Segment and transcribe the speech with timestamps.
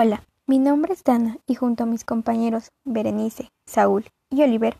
[0.00, 4.76] Hola, mi nombre es Dana y junto a mis compañeros Berenice, Saúl y Oliver,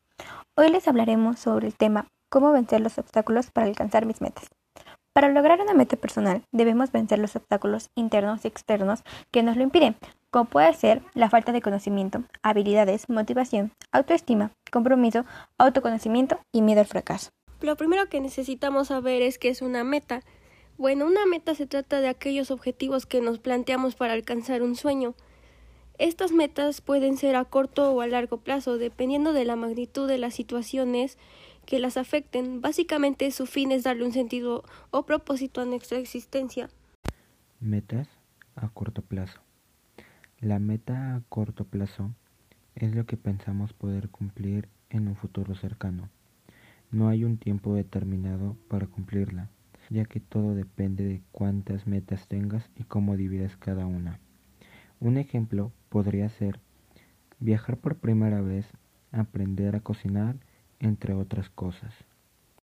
[0.54, 4.49] hoy les hablaremos sobre el tema cómo vencer los obstáculos para alcanzar mis metas.
[5.12, 9.02] Para lograr una meta personal debemos vencer los obstáculos internos y externos
[9.32, 9.96] que nos lo impiden,
[10.30, 15.25] como puede ser la falta de conocimiento, habilidades, motivación, autoestima, compromiso,
[15.59, 17.30] autoconocimiento y miedo al fracaso.
[17.61, 20.21] Lo primero que necesitamos saber es qué es una meta.
[20.79, 25.16] Bueno, una meta se trata de aquellos objetivos que nos planteamos para alcanzar un sueño.
[25.98, 30.18] Estas metas pueden ser a corto o a largo plazo, dependiendo de la magnitud de
[30.18, 31.18] las situaciones
[31.67, 32.61] que las afecten.
[32.61, 34.62] Básicamente su fin es darle un sentido
[34.93, 36.70] o propósito a nuestra existencia.
[37.59, 38.06] Metas
[38.55, 39.41] a corto plazo.
[40.39, 42.12] La meta a corto plazo
[42.77, 46.09] es lo que pensamos poder cumplir en un futuro cercano.
[46.92, 49.51] No hay un tiempo determinado para cumplirla
[49.91, 54.20] ya que todo depende de cuántas metas tengas y cómo divides cada una.
[55.01, 56.61] Un ejemplo podría ser
[57.41, 58.66] viajar por primera vez,
[59.12, 60.36] aprender a cocinar,
[60.80, 61.95] entre otras cosas.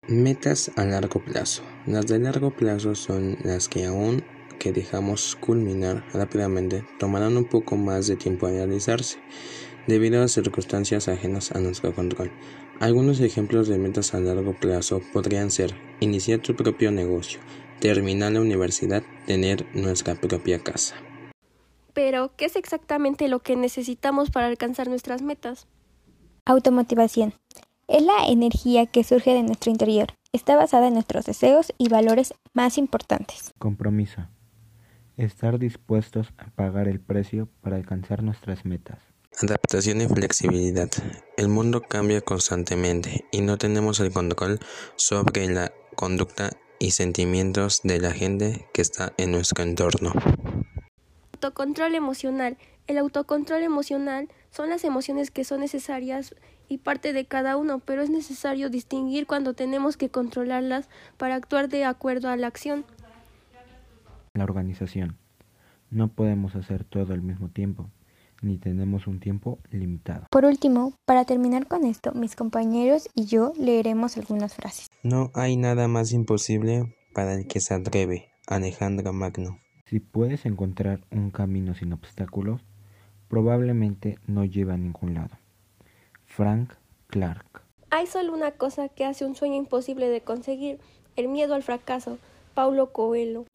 [0.07, 1.63] Metas a largo plazo.
[1.87, 4.23] Las de largo plazo son las que aún
[4.59, 9.17] que dejamos culminar rápidamente tomarán un poco más de tiempo a realizarse
[9.87, 12.31] debido a circunstancias ajenas a nuestro control.
[12.79, 17.39] Algunos ejemplos de metas a largo plazo podrían ser iniciar tu propio negocio,
[17.79, 20.95] terminar la universidad, tener nuestra propia casa.
[21.93, 25.67] Pero, ¿qué es exactamente lo que necesitamos para alcanzar nuestras metas?
[26.45, 27.33] Automotivación.
[27.87, 30.07] Es la energía que surge de nuestro interior.
[30.33, 33.53] Está basada en nuestros deseos y valores más importantes.
[33.57, 34.27] Compromiso.
[35.15, 39.14] Estar dispuestos a pagar el precio para alcanzar nuestras metas.
[39.41, 40.89] Adaptación y flexibilidad.
[41.35, 44.59] El mundo cambia constantemente y no tenemos el control
[44.95, 50.13] sobre la conducta y sentimientos de la gente que está en nuestro entorno.
[51.33, 52.57] Autocontrol emocional.
[52.87, 56.33] El autocontrol emocional son las emociones que son necesarias
[56.69, 60.87] y parte de cada uno, pero es necesario distinguir cuando tenemos que controlarlas
[61.17, 62.85] para actuar de acuerdo a la acción.
[64.33, 65.17] La organización.
[65.89, 67.89] No podemos hacer todo al mismo tiempo
[68.41, 70.27] ni tenemos un tiempo limitado.
[70.29, 74.89] Por último, para terminar con esto, mis compañeros y yo leeremos algunas frases.
[75.03, 78.29] No hay nada más imposible para el que se atreve.
[78.47, 79.59] Alejandro Magno.
[79.87, 82.61] Si puedes encontrar un camino sin obstáculos,
[83.27, 85.37] probablemente no lleva a ningún lado.
[86.25, 86.73] Frank
[87.07, 87.63] Clark.
[87.89, 90.79] Hay solo una cosa que hace un sueño imposible de conseguir,
[91.15, 92.17] el miedo al fracaso.
[92.55, 93.45] Paulo Coelho.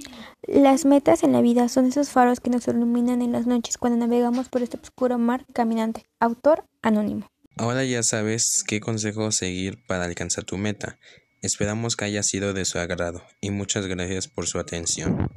[0.43, 3.99] Las metas en la vida son esos faros que nos iluminan en las noches cuando
[3.99, 6.05] navegamos por este oscuro mar caminante.
[6.21, 7.27] Autor anónimo.
[7.57, 10.99] Ahora ya sabes qué consejo seguir para alcanzar tu meta.
[11.43, 15.29] Esperamos que haya sido de su agrado y muchas gracias por su atención.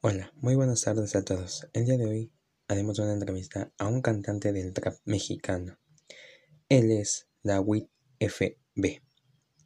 [0.00, 1.68] Hola, muy buenas tardes a todos.
[1.74, 2.32] El día de hoy
[2.66, 5.78] haremos una entrevista a un cantante del trap mexicano.
[6.68, 7.84] Él es David
[8.18, 9.02] FB,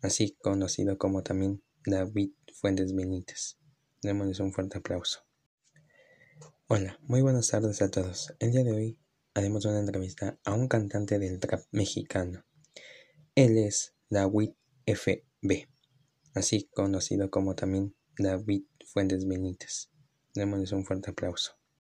[0.03, 3.59] así conocido como también David Fuentes Benítez.
[4.01, 5.21] Démosles un fuerte aplauso.
[6.69, 8.35] Hola, muy buenas tardes a todos.
[8.39, 8.99] El día de hoy
[9.35, 12.47] haremos una entrevista a un cantante del trap mexicano.
[13.35, 14.53] Él es David
[14.87, 15.69] FB,
[16.35, 19.91] así conocido como también David Fuentes Benítez.
[20.35, 21.59] Démosles un fuerte aplauso.